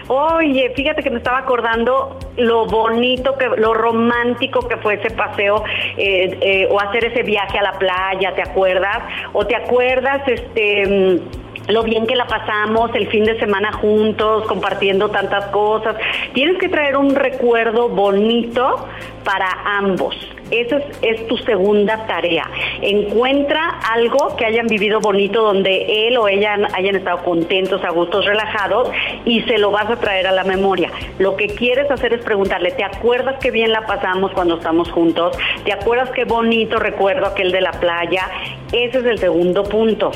Oye, 0.08 0.72
fíjate 0.76 1.02
que 1.02 1.10
me 1.10 1.16
estaba 1.16 1.38
acordando 1.38 2.16
lo 2.36 2.66
bonito, 2.66 3.36
que, 3.36 3.48
lo 3.48 3.74
romántico 3.74 4.60
que 4.68 4.76
fue 4.76 4.94
ese 4.94 5.10
paseo 5.10 5.64
eh, 5.96 6.38
eh, 6.40 6.68
o 6.70 6.78
hacer 6.78 7.06
ese 7.06 7.24
viaje 7.24 7.58
a 7.58 7.62
la 7.62 7.72
playa, 7.72 8.32
¿te 8.34 8.42
acuerdas? 8.42 8.98
O 9.32 9.44
te 9.44 9.56
acuerdas, 9.56 10.22
este 10.28 10.86
mm, 10.86 11.45
lo 11.68 11.82
bien 11.82 12.06
que 12.06 12.16
la 12.16 12.26
pasamos 12.26 12.94
el 12.94 13.08
fin 13.08 13.24
de 13.24 13.38
semana 13.38 13.72
juntos, 13.72 14.46
compartiendo 14.46 15.10
tantas 15.10 15.46
cosas. 15.46 15.96
Tienes 16.32 16.58
que 16.58 16.68
traer 16.68 16.96
un 16.96 17.14
recuerdo 17.14 17.88
bonito 17.88 18.86
para 19.24 19.48
ambos. 19.64 20.16
Esa 20.50 20.78
es, 21.02 21.26
tu 21.26 21.36
segunda 21.38 22.06
tarea. 22.06 22.48
Encuentra 22.80 23.80
algo 23.92 24.36
que 24.36 24.46
hayan 24.46 24.68
vivido 24.68 25.00
bonito 25.00 25.42
donde 25.42 26.06
él 26.06 26.16
o 26.18 26.28
ella 26.28 26.56
hayan 26.72 26.94
estado 26.94 27.24
contentos, 27.24 27.82
a 27.82 27.90
gustos, 27.90 28.24
relajados 28.26 28.88
y 29.24 29.40
se 29.42 29.58
lo 29.58 29.72
vas 29.72 29.90
a 29.90 29.96
traer 29.96 30.28
a 30.28 30.32
la 30.32 30.44
memoria. 30.44 30.92
Lo 31.18 31.36
que 31.36 31.48
quieres 31.48 31.90
hacer 31.90 32.12
es 32.12 32.22
preguntarle, 32.22 32.70
¿te 32.70 32.84
acuerdas 32.84 33.36
qué 33.40 33.50
bien 33.50 33.72
la 33.72 33.86
pasamos 33.86 34.30
cuando 34.32 34.58
estamos 34.58 34.88
juntos? 34.92 35.36
¿Te 35.64 35.72
acuerdas 35.72 36.10
qué 36.10 36.24
bonito 36.24 36.78
recuerdo 36.78 37.26
aquel 37.26 37.50
de 37.50 37.62
la 37.62 37.72
playa? 37.72 38.30
Ese 38.72 38.98
es 38.98 39.04
el 39.04 39.18
segundo 39.18 39.64
punto. 39.64 40.12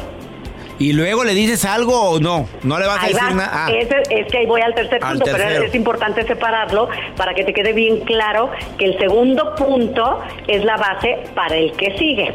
¿Y 0.80 0.94
luego 0.94 1.25
le 1.25 1.34
dices 1.34 1.66
algo 1.66 2.12
o 2.12 2.20
no? 2.20 2.49
¿No 2.62 2.78
le 2.78 2.87
vas 2.87 3.04
a 3.04 3.06
decir 3.08 3.34
nada? 3.34 3.66
Ah. 3.66 3.70
Es, 3.70 4.32
que 4.32 4.38
ahí 4.38 4.46
voy 4.46 4.62
al 4.62 4.75
tercer 4.75 4.99
punto, 4.99 5.26
pero 5.30 5.64
es 5.64 5.75
importante 5.75 6.26
separarlo 6.26 6.88
para 7.16 7.34
que 7.34 7.44
te 7.44 7.52
quede 7.52 7.75
bien 7.75 8.00
claro 8.00 8.50
que 8.78 8.87
el 8.87 8.99
segundo 8.99 9.54
punto 9.56 10.20
es 10.49 10.64
la 10.64 10.78
base 10.78 11.18
para 11.34 11.58
el 11.58 11.72
que 11.72 11.99
sigue. 11.99 12.32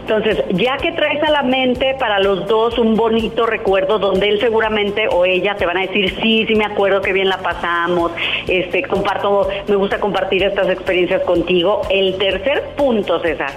Entonces, 0.00 0.42
ya 0.54 0.78
que 0.78 0.90
traes 0.90 1.22
a 1.22 1.30
la 1.30 1.42
mente 1.42 1.94
para 2.00 2.18
los 2.18 2.48
dos 2.48 2.76
un 2.76 2.96
bonito 2.96 3.46
recuerdo 3.46 4.00
donde 4.00 4.28
él 4.28 4.40
seguramente 4.40 5.06
o 5.08 5.24
ella 5.24 5.54
te 5.54 5.64
van 5.64 5.76
a 5.76 5.82
decir, 5.82 6.12
sí, 6.20 6.44
sí 6.48 6.56
me 6.56 6.64
acuerdo 6.64 7.00
que 7.00 7.12
bien 7.12 7.28
la 7.28 7.38
pasamos, 7.38 8.10
este, 8.48 8.82
comparto, 8.82 9.48
me 9.68 9.76
gusta 9.76 10.00
compartir 10.00 10.42
estas 10.42 10.68
experiencias 10.68 11.22
contigo. 11.22 11.82
El 11.88 12.18
tercer 12.18 12.70
punto, 12.76 13.20
César, 13.20 13.52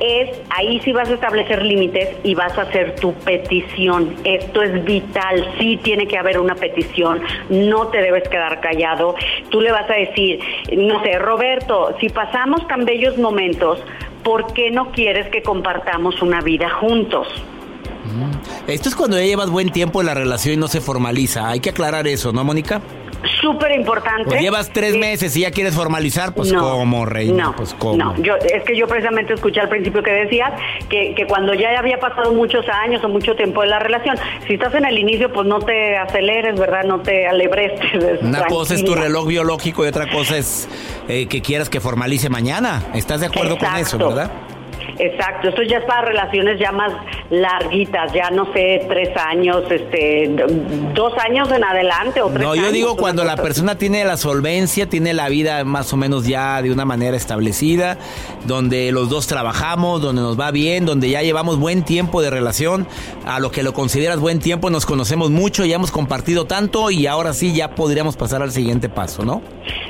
es 0.00 0.40
ahí 0.50 0.80
sí 0.84 0.92
vas 0.92 1.08
a 1.08 1.14
establecer 1.14 1.64
límites 1.64 2.16
y 2.22 2.34
vas 2.34 2.56
a 2.58 2.62
hacer 2.62 2.94
tu 2.96 3.12
petición. 3.14 4.14
Esto 4.24 4.62
es 4.62 4.84
vital, 4.84 5.54
sí 5.58 5.78
tiene 5.82 6.06
que 6.06 6.18
haber 6.18 6.38
una 6.38 6.54
petición, 6.54 7.20
no 7.48 7.88
te 7.88 7.98
debes 7.98 8.28
quedar 8.28 8.60
callado. 8.60 9.14
Tú 9.50 9.60
le 9.60 9.72
vas 9.72 9.88
a 9.90 9.94
decir, 9.94 10.40
no 10.76 11.02
sé, 11.02 11.18
Roberto, 11.18 11.96
si 12.00 12.08
pasamos 12.08 12.66
tan 12.68 12.84
bellos 12.84 13.18
momentos, 13.18 13.80
¿por 14.22 14.52
qué 14.52 14.70
no 14.70 14.90
quieres 14.92 15.28
que 15.30 15.42
compartamos 15.42 16.20
una 16.22 16.40
vida 16.40 16.68
juntos? 16.70 17.26
Esto 18.66 18.88
es 18.88 18.96
cuando 18.96 19.18
ya 19.18 19.24
llevas 19.24 19.50
buen 19.50 19.70
tiempo 19.70 20.00
en 20.00 20.06
la 20.06 20.14
relación 20.14 20.54
y 20.54 20.56
no 20.56 20.68
se 20.68 20.80
formaliza. 20.80 21.48
Hay 21.48 21.60
que 21.60 21.70
aclarar 21.70 22.06
eso, 22.06 22.32
¿no, 22.32 22.44
Mónica? 22.44 22.80
Súper 23.40 23.72
importante. 23.72 24.24
Pues 24.24 24.40
llevas 24.40 24.70
tres 24.70 24.96
meses 24.96 25.36
y 25.36 25.40
ya 25.40 25.50
quieres 25.50 25.74
formalizar, 25.74 26.34
pues 26.34 26.52
cómo, 26.52 27.06
reina, 27.06 27.44
no, 27.44 27.56
pues 27.56 27.74
cómo. 27.74 27.96
No, 27.96 28.16
yo, 28.22 28.36
es 28.36 28.62
que 28.64 28.76
yo 28.76 28.86
precisamente 28.86 29.34
escuché 29.34 29.60
al 29.60 29.68
principio 29.68 30.02
que 30.02 30.10
decías 30.10 30.52
que, 30.88 31.14
que 31.14 31.26
cuando 31.26 31.54
ya 31.54 31.78
había 31.78 31.98
pasado 31.98 32.32
muchos 32.32 32.66
años 32.68 33.02
o 33.04 33.08
mucho 33.08 33.34
tiempo 33.34 33.62
de 33.62 33.68
la 33.68 33.78
relación, 33.78 34.16
si 34.46 34.54
estás 34.54 34.74
en 34.74 34.84
el 34.84 34.98
inicio, 34.98 35.32
pues 35.32 35.46
no 35.46 35.60
te 35.60 35.96
aceleres, 35.96 36.58
¿verdad? 36.58 36.84
No 36.84 37.00
te 37.00 37.26
alebrestes. 37.26 38.22
Una 38.22 38.46
cosa 38.46 38.74
es 38.74 38.84
tu 38.84 38.94
reloj 38.94 39.26
biológico 39.26 39.84
y 39.84 39.88
otra 39.88 40.08
cosa 40.08 40.36
es 40.36 40.68
eh, 41.08 41.26
que 41.26 41.42
quieras 41.42 41.68
que 41.68 41.80
formalice 41.80 42.28
mañana. 42.28 42.82
¿Estás 42.94 43.20
de 43.20 43.26
acuerdo 43.26 43.58
con 43.58 43.76
eso, 43.76 43.98
verdad? 43.98 44.30
Exacto, 44.98 45.48
esto 45.48 45.62
ya 45.62 45.78
es 45.78 45.84
para 45.84 46.02
relaciones 46.02 46.58
ya 46.58 46.72
más 46.72 46.92
larguitas, 47.30 48.12
ya 48.12 48.30
no 48.30 48.50
sé, 48.52 48.84
tres 48.88 49.10
años, 49.16 49.62
este, 49.70 50.34
dos 50.94 51.12
años 51.18 51.50
en 51.52 51.62
adelante 51.62 52.22
o 52.22 52.28
tres 52.28 52.42
No, 52.42 52.54
yo 52.54 52.72
digo 52.72 52.96
cuando 52.96 53.24
la 53.24 53.36
persona 53.36 53.76
tiene 53.76 54.04
la 54.04 54.16
solvencia, 54.16 54.88
tiene 54.88 55.12
la 55.12 55.28
vida 55.28 55.64
más 55.64 55.92
o 55.92 55.96
menos 55.96 56.26
ya 56.26 56.62
de 56.62 56.72
una 56.72 56.84
manera 56.84 57.16
establecida, 57.16 57.98
donde 58.46 58.92
los 58.92 59.10
dos 59.10 59.26
trabajamos, 59.26 60.00
donde 60.00 60.22
nos 60.22 60.40
va 60.40 60.50
bien, 60.50 60.86
donde 60.86 61.10
ya 61.10 61.22
llevamos 61.22 61.58
buen 61.58 61.82
tiempo 61.82 62.22
de 62.22 62.30
relación, 62.30 62.86
a 63.26 63.40
lo 63.40 63.50
que 63.50 63.62
lo 63.62 63.74
consideras 63.74 64.20
buen 64.20 64.38
tiempo, 64.38 64.70
nos 64.70 64.86
conocemos 64.86 65.30
mucho, 65.30 65.64
ya 65.66 65.76
hemos 65.76 65.90
compartido 65.90 66.46
tanto 66.46 66.90
y 66.90 67.06
ahora 67.06 67.34
sí 67.34 67.54
ya 67.54 67.74
podríamos 67.74 68.16
pasar 68.16 68.42
al 68.42 68.52
siguiente 68.52 68.88
paso, 68.88 69.24
¿no? 69.24 69.42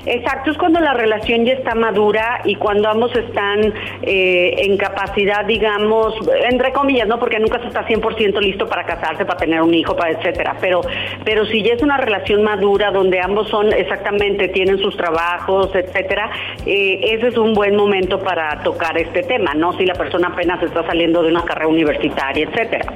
Exacto, 0.06 0.50
es 0.50 0.58
cuando 0.58 0.80
la 0.80 0.94
relación 0.94 1.44
ya 1.44 1.52
está 1.52 1.74
madura 1.74 2.40
y 2.44 2.54
cuando 2.54 2.88
ambos 2.88 3.14
están 3.14 3.74
eh, 4.02 4.54
en 4.58 4.76
capacidad, 4.76 5.44
digamos, 5.44 6.14
entre 6.50 6.72
comillas, 6.72 7.06
¿no? 7.06 7.18
Porque 7.28 7.40
nunca 7.40 7.60
se 7.60 7.66
está 7.66 7.86
100% 7.86 8.40
listo 8.40 8.66
para 8.66 8.86
casarse, 8.86 9.26
para 9.26 9.38
tener 9.38 9.60
un 9.60 9.74
hijo, 9.74 9.94
para 9.94 10.12
etcétera. 10.12 10.56
Pero, 10.62 10.80
pero 11.26 11.44
si 11.44 11.62
ya 11.62 11.74
es 11.74 11.82
una 11.82 11.98
relación 11.98 12.42
madura 12.42 12.90
donde 12.90 13.20
ambos 13.20 13.50
son 13.50 13.70
exactamente, 13.70 14.48
tienen 14.48 14.78
sus 14.78 14.96
trabajos, 14.96 15.74
etcétera, 15.74 16.30
eh, 16.64 17.00
ese 17.02 17.28
es 17.28 17.36
un 17.36 17.52
buen 17.52 17.76
momento 17.76 18.18
para 18.18 18.62
tocar 18.62 18.96
este 18.96 19.24
tema, 19.24 19.52
¿no? 19.52 19.74
Si 19.74 19.84
la 19.84 19.92
persona 19.92 20.28
apenas 20.28 20.62
está 20.62 20.86
saliendo 20.86 21.22
de 21.22 21.28
una 21.28 21.44
carrera 21.44 21.68
universitaria, 21.68 22.48
etcétera. 22.48 22.94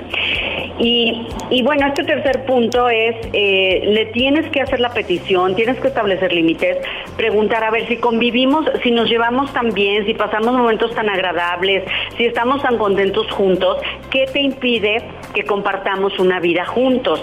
Y, 0.85 1.63
bueno, 1.63 1.87
este 1.87 2.03
tercer 2.03 2.45
punto 2.45 2.89
es, 2.91 3.15
eh, 3.33 3.83
le 3.87 4.07
tienes 4.07 4.51
que 4.51 4.61
hacer 4.61 4.81
la 4.81 4.93
petición, 4.93 5.55
tienes 5.55 5.79
que 5.79 5.87
establecer 5.87 6.33
límites, 6.33 6.79
preguntar 7.17 7.63
a 7.63 7.71
ver 7.71 7.87
si 7.87 7.99
convivimos, 7.99 8.65
si 8.83 8.91
nos 8.91 9.09
llevamos 9.09 9.53
tan 9.53 9.71
bien, 9.71 10.05
si 10.07 10.15
pasamos 10.15 10.53
momentos 10.55 10.93
tan 10.93 11.09
agradables, 11.09 11.85
si 12.17 12.25
estamos 12.25 12.63
tan 12.63 12.79
contentos 12.79 13.31
juntos, 13.31 13.79
¿qué 14.11 14.27
te 14.27 14.41
impide 14.41 15.05
que 15.33 15.45
compartamos 15.45 16.19
una 16.19 16.41
vida 16.41 16.67
juntos? 16.67 17.21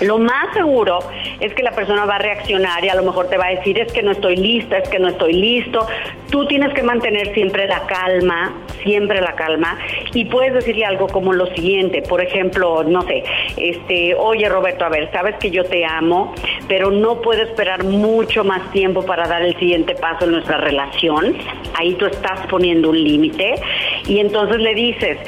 Lo 0.00 0.18
más 0.18 0.52
seguro 0.52 0.98
es 1.40 1.54
que 1.54 1.62
la 1.62 1.72
persona 1.72 2.04
va 2.04 2.16
a 2.16 2.18
reaccionar 2.18 2.84
y 2.84 2.88
a 2.88 2.94
lo 2.94 3.02
mejor 3.02 3.28
te 3.28 3.38
va 3.38 3.46
a 3.46 3.50
decir 3.50 3.78
es 3.78 3.90
que 3.92 4.02
no 4.02 4.12
estoy 4.12 4.36
lista, 4.36 4.78
es 4.78 4.88
que 4.88 4.98
no 4.98 5.08
estoy 5.08 5.32
listo. 5.32 5.86
Tú 6.30 6.46
tienes 6.46 6.74
que 6.74 6.82
mantener 6.82 7.32
siempre 7.32 7.66
la 7.66 7.86
calma, 7.86 8.52
siempre 8.82 9.20
la 9.20 9.34
calma 9.34 9.78
y 10.12 10.26
puedes 10.26 10.52
decirle 10.52 10.84
algo 10.84 11.06
como 11.08 11.32
lo 11.32 11.46
siguiente, 11.54 12.02
por 12.02 12.22
ejemplo, 12.22 12.84
no 12.84 13.02
sé, 13.02 13.24
este, 13.56 14.14
oye 14.14 14.48
Roberto, 14.48 14.84
a 14.84 14.88
ver, 14.88 15.10
sabes 15.12 15.36
que 15.36 15.50
yo 15.50 15.64
te 15.64 15.84
amo, 15.84 16.34
pero 16.68 16.90
no 16.90 17.20
puedo 17.22 17.42
esperar 17.42 17.84
mucho 17.84 18.44
más 18.44 18.70
tiempo 18.72 19.04
para 19.04 19.26
dar 19.26 19.42
el 19.42 19.56
siguiente 19.58 19.94
paso 19.94 20.26
en 20.26 20.32
nuestra 20.32 20.58
relación. 20.58 21.36
Ahí 21.74 21.94
tú 21.94 22.06
estás 22.06 22.46
poniendo 22.48 22.90
un 22.90 23.02
límite 23.02 23.54
y 24.06 24.18
entonces 24.18 24.58
le 24.58 24.74
dices, 24.74 25.18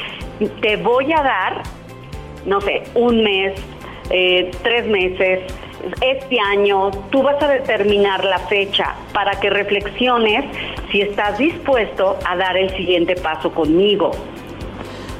te 0.60 0.76
voy 0.76 1.12
a 1.12 1.22
dar, 1.22 1.62
no 2.44 2.60
sé, 2.60 2.82
un 2.94 3.22
mes 3.22 3.54
eh, 4.10 4.50
tres 4.62 4.86
meses, 4.86 5.40
este 6.00 6.38
año, 6.40 6.90
tú 7.10 7.22
vas 7.22 7.40
a 7.42 7.48
determinar 7.48 8.24
la 8.24 8.38
fecha 8.38 8.94
para 9.12 9.38
que 9.38 9.50
reflexiones 9.50 10.44
si 10.90 11.02
estás 11.02 11.38
dispuesto 11.38 12.18
a 12.24 12.36
dar 12.36 12.56
el 12.56 12.70
siguiente 12.76 13.14
paso 13.14 13.50
conmigo. 13.52 14.10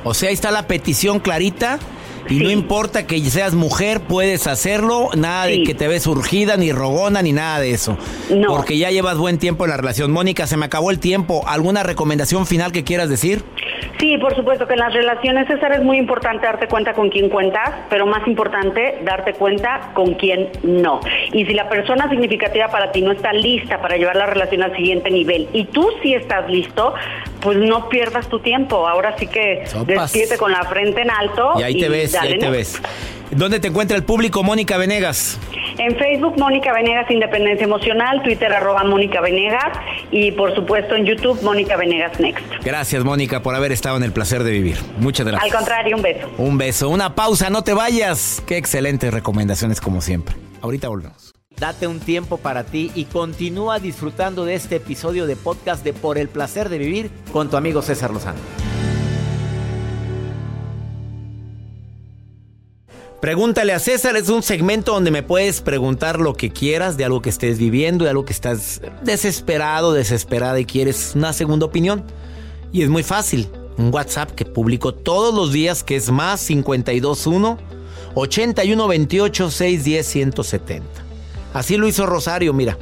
O 0.04 0.14
sea, 0.14 0.28
ahí 0.28 0.34
está 0.34 0.50
la 0.50 0.66
petición 0.66 1.20
clarita 1.20 1.78
Y 2.28 2.40
no 2.40 2.50
importa 2.50 3.06
que 3.06 3.18
seas 3.20 3.54
mujer, 3.54 4.00
puedes 4.00 4.46
hacerlo. 4.46 5.10
Nada 5.16 5.46
de 5.46 5.62
que 5.62 5.74
te 5.74 5.88
ves 5.88 6.06
urgida, 6.06 6.56
ni 6.56 6.72
rogona, 6.72 7.22
ni 7.22 7.32
nada 7.32 7.60
de 7.60 7.70
eso. 7.70 7.96
No. 8.30 8.48
Porque 8.48 8.76
ya 8.76 8.90
llevas 8.90 9.16
buen 9.16 9.38
tiempo 9.38 9.64
en 9.64 9.70
la 9.70 9.76
relación. 9.76 10.10
Mónica, 10.10 10.46
se 10.46 10.56
me 10.56 10.66
acabó 10.66 10.90
el 10.90 10.98
tiempo. 10.98 11.44
¿Alguna 11.46 11.82
recomendación 11.82 12.46
final 12.46 12.72
que 12.72 12.84
quieras 12.84 13.08
decir? 13.08 13.42
Sí, 13.98 14.16
por 14.18 14.34
supuesto 14.36 14.66
que 14.66 14.74
en 14.74 14.80
las 14.80 14.94
relaciones, 14.94 15.48
César, 15.48 15.72
es 15.72 15.82
muy 15.82 15.98
importante 15.98 16.46
darte 16.46 16.68
cuenta 16.68 16.92
con 16.92 17.10
quién 17.10 17.28
cuentas, 17.28 17.70
pero 17.90 18.06
más 18.06 18.26
importante, 18.28 18.98
darte 19.02 19.32
cuenta 19.32 19.90
con 19.92 20.14
quién 20.14 20.50
no. 20.62 21.00
Y 21.32 21.44
si 21.46 21.54
la 21.54 21.68
persona 21.68 22.08
significativa 22.08 22.68
para 22.68 22.92
ti 22.92 23.02
no 23.02 23.10
está 23.10 23.32
lista 23.32 23.80
para 23.80 23.96
llevar 23.96 24.14
la 24.14 24.26
relación 24.26 24.62
al 24.62 24.76
siguiente 24.76 25.10
nivel 25.10 25.48
y 25.52 25.64
tú 25.64 25.88
sí 26.00 26.14
estás 26.14 26.48
listo, 26.48 26.94
pues 27.40 27.58
no 27.58 27.88
pierdas 27.88 28.28
tu 28.28 28.40
tiempo. 28.40 28.88
Ahora 28.88 29.16
sí 29.18 29.26
que 29.26 29.64
despierte 29.86 30.36
con 30.36 30.52
la 30.52 30.64
frente 30.64 31.02
en 31.02 31.10
alto. 31.10 31.54
Y 31.58 31.62
ahí 31.62 31.80
te 31.80 31.88
ves, 31.88 32.14
ahí 32.14 32.38
te 32.38 32.50
ves. 32.50 32.80
¿Dónde 33.30 33.60
te 33.60 33.68
encuentra 33.68 33.96
el 33.96 34.04
público, 34.04 34.42
Mónica 34.42 34.78
Venegas? 34.78 35.38
En 35.76 35.96
Facebook, 35.96 36.38
Mónica 36.38 36.72
Venegas 36.72 37.10
Independencia 37.10 37.64
Emocional, 37.64 38.22
Twitter, 38.22 38.52
arroba 38.52 38.84
Mónica 38.84 39.20
Venegas 39.20 39.78
y 40.10 40.32
por 40.32 40.54
supuesto 40.54 40.94
en 40.94 41.04
YouTube, 41.04 41.40
Mónica 41.42 41.76
Venegas 41.76 42.18
Next. 42.18 42.44
Gracias, 42.64 43.04
Mónica, 43.04 43.42
por 43.42 43.54
haber 43.54 43.72
estado 43.72 43.98
en 43.98 44.02
el 44.02 44.12
placer 44.12 44.44
de 44.44 44.50
vivir. 44.52 44.78
Muchas 44.98 45.26
gracias. 45.26 45.52
Al 45.52 45.56
contrario, 45.56 45.96
un 45.96 46.02
beso. 46.02 46.30
Un 46.38 46.58
beso. 46.58 46.88
Una 46.88 47.14
pausa, 47.14 47.50
no 47.50 47.62
te 47.62 47.74
vayas. 47.74 48.42
Qué 48.46 48.56
excelentes 48.56 49.12
recomendaciones 49.12 49.80
como 49.80 50.00
siempre. 50.00 50.34
Ahorita 50.62 50.88
volvemos. 50.88 51.27
Date 51.58 51.88
un 51.88 51.98
tiempo 51.98 52.36
para 52.36 52.64
ti 52.64 52.92
y 52.94 53.06
continúa 53.06 53.80
disfrutando 53.80 54.44
de 54.44 54.54
este 54.54 54.76
episodio 54.76 55.26
de 55.26 55.34
podcast 55.34 55.82
de 55.82 55.92
Por 55.92 56.16
el 56.16 56.28
placer 56.28 56.68
de 56.68 56.78
vivir 56.78 57.10
con 57.32 57.50
tu 57.50 57.56
amigo 57.56 57.82
César 57.82 58.12
Lozano. 58.12 58.38
Pregúntale 63.20 63.72
a 63.72 63.80
César 63.80 64.16
es 64.16 64.28
un 64.28 64.44
segmento 64.44 64.92
donde 64.92 65.10
me 65.10 65.24
puedes 65.24 65.60
preguntar 65.60 66.20
lo 66.20 66.34
que 66.34 66.50
quieras 66.50 66.96
de 66.96 67.04
algo 67.04 67.20
que 67.20 67.30
estés 67.30 67.58
viviendo, 67.58 68.04
de 68.04 68.10
algo 68.10 68.24
que 68.24 68.32
estás 68.32 68.80
desesperado, 69.02 69.92
desesperada 69.92 70.60
y 70.60 70.64
quieres 70.64 71.14
una 71.16 71.32
segunda 71.32 71.66
opinión. 71.66 72.04
Y 72.70 72.82
es 72.82 72.88
muy 72.88 73.02
fácil. 73.02 73.48
Un 73.76 73.92
WhatsApp 73.92 74.30
que 74.30 74.44
publico 74.44 74.94
todos 74.94 75.34
los 75.34 75.52
días 75.52 75.82
que 75.82 75.96
es 75.96 76.10
más 76.12 76.46
521 76.46 77.58
8128 78.14 79.50
610 79.50 80.06
170. 80.06 81.07
Así 81.54 81.76
lo 81.76 81.86
hizo 81.86 82.06
Rosario, 82.06 82.52
mira. 82.52 82.76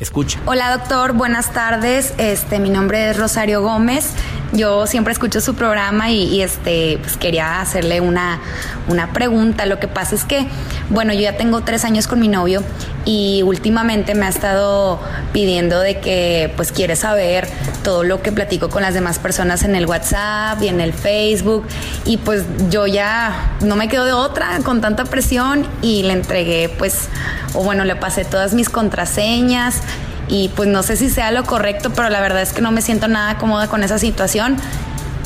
Escucha. 0.00 0.38
Hola 0.44 0.76
doctor, 0.76 1.14
buenas 1.14 1.52
tardes. 1.52 2.12
Este, 2.18 2.58
mi 2.58 2.68
nombre 2.68 3.10
es 3.10 3.16
Rosario 3.16 3.62
Gómez. 3.62 4.10
Yo 4.52 4.86
siempre 4.86 5.12
escucho 5.12 5.40
su 5.40 5.54
programa 5.54 6.10
y, 6.10 6.42
este, 6.42 6.98
pues 7.00 7.16
quería 7.16 7.60
hacerle 7.62 8.02
una, 8.02 8.40
una 8.88 9.12
pregunta. 9.12 9.64
Lo 9.64 9.78
que 9.80 9.88
pasa 9.88 10.14
es 10.14 10.24
que, 10.24 10.46
bueno, 10.90 11.14
yo 11.14 11.20
ya 11.20 11.38
tengo 11.38 11.62
tres 11.62 11.84
años 11.84 12.08
con 12.08 12.20
mi 12.20 12.28
novio 12.28 12.62
y 13.06 13.42
últimamente 13.42 14.16
me 14.16 14.26
ha 14.26 14.28
estado 14.28 15.00
pidiendo 15.32 15.78
de 15.78 16.00
que, 16.00 16.52
pues, 16.56 16.72
quiere 16.72 16.96
saber 16.96 17.48
todo 17.84 18.02
lo 18.02 18.20
que 18.20 18.32
platico 18.32 18.68
con 18.68 18.82
las 18.82 18.94
demás 18.94 19.20
personas 19.20 19.62
en 19.62 19.76
el 19.76 19.86
WhatsApp 19.86 20.60
y 20.60 20.68
en 20.68 20.80
el 20.80 20.92
Facebook. 20.92 21.64
Y 22.04 22.16
pues 22.18 22.44
yo 22.68 22.88
ya 22.88 23.56
no 23.60 23.76
me 23.76 23.88
quedo 23.88 24.04
de 24.04 24.12
otra 24.12 24.58
con 24.64 24.80
tanta 24.80 25.04
presión 25.04 25.66
y 25.82 26.02
le 26.02 26.14
entregué, 26.14 26.68
pues, 26.68 27.08
o 27.54 27.62
bueno, 27.62 27.84
le 27.84 27.94
pasé 27.94 28.24
todas 28.24 28.54
mis 28.54 28.68
contraseñas. 28.68 29.82
Y 30.28 30.48
pues 30.56 30.68
no 30.68 30.82
sé 30.82 30.96
si 30.96 31.08
sea 31.08 31.30
lo 31.30 31.44
correcto, 31.44 31.90
pero 31.94 32.08
la 32.08 32.20
verdad 32.20 32.42
es 32.42 32.52
que 32.52 32.60
no 32.60 32.72
me 32.72 32.82
siento 32.82 33.06
nada 33.06 33.38
cómoda 33.38 33.68
con 33.68 33.84
esa 33.84 34.00
situación 34.00 34.56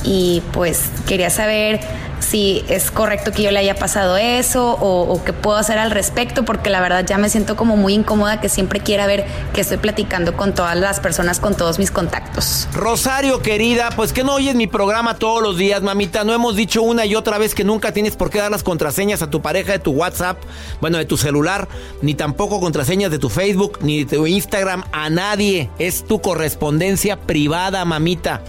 y 0.05 0.43
pues 0.53 0.85
quería 1.07 1.31
saber 1.31 1.81
si 2.21 2.65
es 2.69 2.91
correcto 2.91 3.33
que 3.33 3.43
yo 3.43 3.51
le 3.51 3.59
haya 3.59 3.75
pasado 3.75 4.17
eso 4.17 4.77
o, 4.81 5.23
qué 5.25 5.33
puedo 5.33 5.57
hacer 5.57 5.79
al 5.79 5.91
respecto, 5.91 6.45
porque 6.45 6.71
la 6.71 6.81
verdad 6.81 7.05
ya 7.05 7.19
me 7.19 7.29
siento 7.29 7.57
como 7.57 7.77
muy 7.77 7.95
incómoda 7.95 8.41
que 8.41 8.49
siempre 8.49 8.81
quiera 8.81 9.07
ver 9.07 9.27
que 9.53 9.61
estoy 9.61 9.79
platicando 9.79 10.37
con 10.37 10.55
todas 10.55 10.77
las 10.77 11.01
personas, 11.01 11.41
con 11.41 11.57
todos 11.57 11.79
mis 11.79 11.91
contactos. 11.91 12.69
Rosario, 12.73 13.43
querida, 13.43 13.91
pues 13.97 14.13
que 14.13 14.23
no 14.23 14.35
oyes 14.35 14.55
mi 14.55 14.67
programa 14.67 15.17
todos 15.17 15.43
los 15.43 15.57
días, 15.57 15.83
mamita. 15.83 16.25
No 16.25 16.35
hemos 16.35 16.57
dicho 16.57 16.83
una 16.83 17.05
y 17.05 17.15
otra 17.15 17.39
vez 17.39 17.55
que 17.55 17.65
nunca 17.65 17.93
tienes 17.93 18.17
por 18.17 18.31
qué 18.31 18.39
dar 18.39 18.51
las 18.51 18.63
contraseñas 18.63 19.23
a 19.23 19.31
tu 19.31 19.43
pareja 19.43 19.73
de 19.73 19.79
tu 19.79 19.93
WhatsApp, 19.93 20.39
bueno, 20.81 20.99
de 20.99 21.07
tu 21.07 21.17
celular, 21.17 21.69
ni 22.03 22.15
tampoco 22.15 22.61
contraseñas 22.61 23.11
de 23.11 23.19
tu 23.19 23.29
Facebook, 23.29 23.79
ni 23.83 24.05
de 24.05 24.17
tu 24.17 24.27
Instagram 24.27 24.85
a 24.93 25.11
nadie. 25.11 25.71
Es 25.79 26.05
tu 26.05 26.21
correspondencia 26.21 27.17
privada, 27.17 27.85
mamita. 27.85 28.43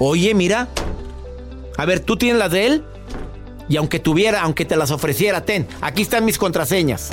Oye, 0.00 0.34
mira. 0.34 0.68
A 1.76 1.84
ver, 1.84 2.00
¿tú 2.00 2.16
tienes 2.16 2.38
las 2.38 2.50
de 2.50 2.66
él? 2.66 2.84
Y 3.68 3.76
aunque 3.76 4.00
tuviera, 4.00 4.40
aunque 4.40 4.64
te 4.64 4.76
las 4.76 4.90
ofreciera, 4.90 5.44
ten, 5.44 5.68
aquí 5.82 6.02
están 6.02 6.24
mis 6.24 6.38
contraseñas. 6.38 7.10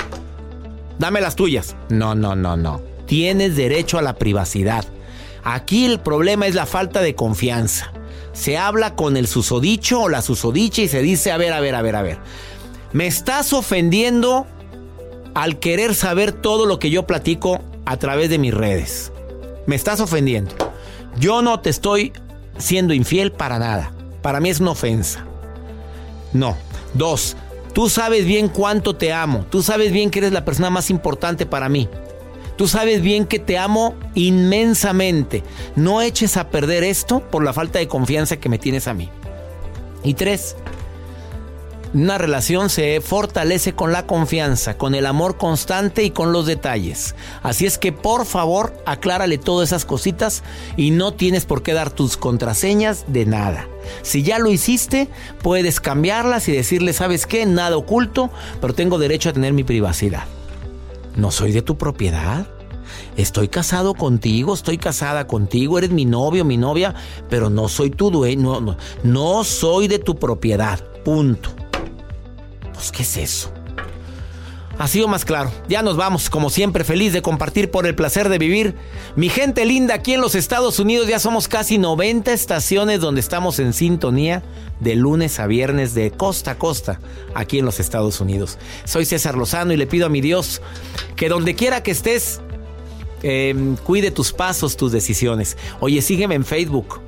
Dame 0.98 1.22
las 1.22 1.36
tuyas. 1.36 1.76
No, 1.90 2.16
no, 2.16 2.36
no, 2.36 2.56
no. 2.58 2.82
Tienes 3.06 3.56
derecho 3.56 4.00
a 4.00 4.02
la 4.02 4.16
privacidad. 4.16 4.86
Aquí 5.44 5.86
el 5.86 6.00
problema 6.00 6.48
es 6.48 6.56
la 6.56 6.66
falta 6.66 7.02
de 7.02 7.14
confianza. 7.14 7.92
Se 8.32 8.58
habla 8.58 8.96
con 8.96 9.18
el 9.18 9.28
susodicho 9.28 10.02
o 10.04 10.10
la 10.10 10.22
susodicha 10.22 10.82
y 10.82 10.88
se 10.88 11.02
dice, 11.02 11.32
a 11.32 11.38
ver, 11.38 11.54
a 11.54 11.60
ver, 11.60 11.76
a 11.76 11.82
ver, 11.82 11.96
a 11.96 12.02
ver. 12.02 12.20
Me 12.94 13.06
estás 13.06 13.52
ofendiendo 13.52 14.48
al 15.36 15.60
querer 15.60 15.94
saber 15.94 16.32
todo 16.32 16.66
lo 16.66 16.80
que 16.80 16.90
yo 16.90 17.06
platico 17.06 17.60
a 17.86 17.98
través 17.98 18.30
de 18.30 18.38
mis 18.38 18.54
redes. 18.54 19.12
Me 19.66 19.76
estás 19.76 20.00
ofendiendo. 20.00 20.54
Yo 21.20 21.42
no 21.42 21.60
te 21.60 21.70
estoy 21.70 22.14
siendo 22.58 22.94
infiel 22.94 23.32
para 23.32 23.60
nada. 23.60 23.92
Para 24.22 24.40
mí 24.40 24.50
es 24.50 24.60
una 24.60 24.72
ofensa. 24.72 25.26
No. 26.34 26.58
Dos, 26.94 27.36
tú 27.74 27.90
sabes 27.90 28.26
bien 28.26 28.50
cuánto 28.50 28.96
te 28.96 29.14
amo. 29.14 29.46
Tú 29.50 29.62
sabes 29.62 29.92
bien 29.92 30.10
que 30.10 30.20
eres 30.20 30.32
la 30.32 30.46
persona 30.46 30.70
más 30.70 30.90
importante 30.90 31.46
para 31.46 31.70
mí. 31.70 31.90
Tú 32.56 32.68
sabes 32.68 33.02
bien 33.02 33.26
que 33.26 33.38
te 33.38 33.58
amo 33.58 33.96
inmensamente. 34.16 35.44
No 35.76 36.02
eches 36.02 36.38
a 36.38 36.50
perder 36.50 36.84
esto 36.84 37.20
por 37.20 37.44
la 37.44 37.54
falta 37.54 37.78
de 37.78 37.88
confianza 37.88 38.38
que 38.38 38.50
me 38.50 38.58
tienes 38.58 38.88
a 38.88 38.96
mí. 38.96 39.10
Y 40.04 40.16
tres, 40.16 40.56
una 42.04 42.20
relación 42.20 42.70
se 42.70 43.02
fortalece 43.02 43.74
con 43.74 43.92
la 43.92 44.06
confianza, 44.06 44.78
con 44.78 44.94
el 44.94 45.06
amor 45.08 45.38
constante 45.38 46.04
y 46.04 46.12
con 46.12 46.32
los 46.32 46.46
detalles. 46.46 47.16
Así 47.42 47.66
es 47.66 47.80
que 47.80 47.92
por 47.92 48.26
favor 48.26 48.76
aclárale 48.86 49.38
todas 49.40 49.70
esas 49.70 49.84
cositas 49.84 50.44
y 50.76 50.92
no 50.92 51.14
tienes 51.14 51.46
por 51.46 51.64
qué 51.64 51.74
dar 51.74 51.90
tus 51.90 52.16
contraseñas 52.16 53.06
de 53.08 53.26
nada. 53.26 53.68
Si 54.04 54.22
ya 54.22 54.38
lo 54.38 54.52
hiciste, 54.52 55.10
puedes 55.42 55.80
cambiarlas 55.80 56.48
y 56.50 56.52
decirle, 56.52 56.94
¿sabes 56.94 57.26
qué? 57.26 57.46
Nada 57.48 57.78
oculto, 57.78 58.30
pero 58.62 58.76
tengo 58.76 59.00
derecho 59.00 59.30
a 59.30 59.34
tener 59.34 59.54
mi 59.54 59.64
privacidad. 59.64 60.26
No 61.16 61.32
soy 61.32 61.52
de 61.52 61.64
tu 61.64 61.78
propiedad. 61.78 62.46
Estoy 63.16 63.48
casado 63.48 63.96
contigo, 63.96 64.54
estoy 64.54 64.78
casada 64.78 65.26
contigo, 65.26 65.80
eres 65.80 65.90
mi 65.90 66.06
novio, 66.06 66.46
mi 66.46 66.58
novia, 66.58 66.94
pero 67.28 67.50
no 67.50 67.68
soy 67.68 67.90
tu 67.90 68.12
dueño, 68.12 68.78
no, 69.04 69.44
soy 69.44 69.88
de 69.88 69.98
tu 69.98 70.16
propiedad. 70.16 70.80
Punto. 71.04 71.57
Pues, 72.78 72.92
¿qué 72.92 73.02
es 73.02 73.18
eso? 73.18 73.52
Ha 74.78 74.88
sido 74.88 75.08
más 75.08 75.26
claro. 75.26 75.52
Ya 75.68 75.82
nos 75.82 75.98
vamos, 75.98 76.30
como 76.30 76.52
siempre, 76.52 76.84
feliz 76.84 77.12
de 77.12 77.24
compartir 77.24 77.72
por 77.72 77.88
el 77.88 77.96
placer 77.96 78.30
de 78.30 78.38
vivir. 78.38 78.76
Mi 79.16 79.30
gente 79.30 79.66
linda, 79.66 79.96
aquí 79.96 80.14
en 80.14 80.22
los 80.22 80.36
Estados 80.36 80.78
Unidos 80.78 81.08
ya 81.08 81.18
somos 81.18 81.48
casi 81.48 81.80
90 81.80 82.32
estaciones 82.32 83.02
donde 83.02 83.20
estamos 83.20 83.58
en 83.58 83.74
sintonía 83.74 84.44
de 84.80 84.96
lunes 84.96 85.40
a 85.40 85.48
viernes 85.48 85.96
de 85.96 86.12
costa 86.12 86.52
a 86.52 86.60
costa 86.60 87.00
aquí 87.34 87.58
en 87.58 87.66
los 87.66 87.80
Estados 87.80 88.22
Unidos. 88.22 88.60
Soy 88.86 89.06
César 89.06 89.36
Lozano 89.36 89.74
y 89.74 89.78
le 89.78 89.88
pido 89.88 90.06
a 90.06 90.10
mi 90.10 90.22
Dios 90.22 90.62
que 91.16 91.30
donde 91.30 91.56
quiera 91.56 91.82
que 91.82 91.90
estés, 91.90 92.42
em, 93.24 93.76
cuide 93.78 94.12
tus 94.12 94.32
pasos, 94.32 94.78
tus 94.78 94.92
decisiones. 94.92 95.58
Oye, 95.80 96.04
sígueme 96.04 96.36
en 96.36 96.46
Facebook. 96.46 97.07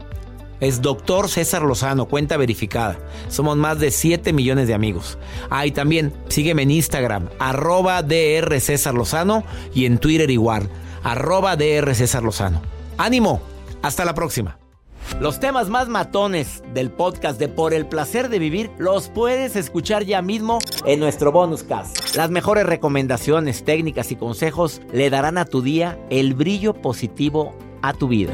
Es 0.59 0.81
doctor 0.81 1.29
César 1.29 1.61
Lozano, 1.61 2.05
cuenta 2.05 2.37
verificada. 2.37 2.97
Somos 3.29 3.55
más 3.57 3.79
de 3.79 3.91
7 3.91 4.33
millones 4.33 4.67
de 4.67 4.73
amigos. 4.73 5.17
Ah, 5.49 5.65
y 5.65 5.71
también 5.71 6.13
sígueme 6.27 6.63
en 6.63 6.71
Instagram, 6.71 7.29
arroba 7.39 8.01
DR 8.03 8.59
César 8.59 8.93
Lozano 8.93 9.43
y 9.73 9.85
en 9.85 9.97
Twitter 9.97 10.29
igual, 10.29 10.69
arroba 11.03 11.55
DR 11.55 11.95
César 11.95 12.23
Lozano. 12.23 12.61
¡Ánimo! 12.97 13.41
Hasta 13.81 14.03
la 14.03 14.13
próxima. 14.13 14.57
Los 15.19 15.39
temas 15.39 15.69
más 15.69 15.89
matones 15.89 16.63
del 16.73 16.91
podcast 16.91 17.39
de 17.39 17.49
Por 17.49 17.73
el 17.73 17.85
placer 17.85 18.29
de 18.29 18.39
vivir 18.39 18.69
los 18.77 19.09
puedes 19.09 19.55
escuchar 19.55 20.03
ya 20.03 20.21
mismo 20.21 20.59
en 20.85 20.99
nuestro 20.99 21.31
bonus 21.31 21.63
cast. 21.63 22.15
Las 22.15 22.29
mejores 22.29 22.65
recomendaciones, 22.65 23.65
técnicas 23.65 24.11
y 24.11 24.15
consejos 24.15 24.81
le 24.93 25.09
darán 25.09 25.37
a 25.37 25.45
tu 25.45 25.61
día 25.61 25.97
el 26.09 26.35
brillo 26.35 26.73
positivo 26.73 27.53
a 27.81 27.93
tu 27.93 28.07
vida. 28.07 28.33